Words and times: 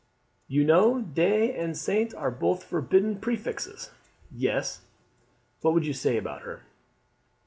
"You 0.47 0.63
know 0.63 0.99
de 1.03 1.53
and 1.53 1.77
St. 1.77 2.11
are 2.15 2.31
both 2.31 2.63
forbidden 2.63 3.19
prefixes. 3.19 3.91
Yes; 4.31 4.81
what 5.59 5.75
would 5.75 5.85
you 5.85 5.93
say 5.93 6.17
about 6.17 6.41
her?" 6.41 6.63